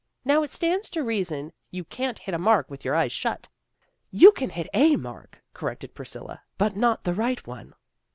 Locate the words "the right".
7.03-7.45